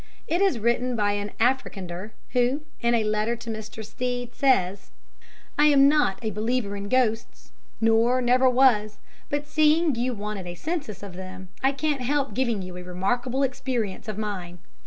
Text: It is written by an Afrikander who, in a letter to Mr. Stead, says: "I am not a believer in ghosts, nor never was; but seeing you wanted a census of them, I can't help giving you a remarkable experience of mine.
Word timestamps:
It 0.25 0.41
is 0.41 0.57
written 0.57 0.95
by 0.95 1.11
an 1.11 1.29
Afrikander 1.39 2.13
who, 2.31 2.63
in 2.81 2.95
a 2.95 3.03
letter 3.03 3.35
to 3.35 3.51
Mr. 3.51 3.85
Stead, 3.85 4.33
says: 4.33 4.89
"I 5.59 5.65
am 5.67 5.87
not 5.87 6.17
a 6.23 6.31
believer 6.31 6.75
in 6.75 6.89
ghosts, 6.89 7.51
nor 7.79 8.19
never 8.19 8.49
was; 8.49 8.97
but 9.29 9.45
seeing 9.45 9.93
you 9.93 10.15
wanted 10.15 10.47
a 10.47 10.55
census 10.55 11.03
of 11.03 11.13
them, 11.13 11.49
I 11.61 11.71
can't 11.71 12.01
help 12.01 12.33
giving 12.33 12.63
you 12.63 12.77
a 12.77 12.83
remarkable 12.83 13.43
experience 13.43 14.07
of 14.07 14.17
mine. 14.17 14.57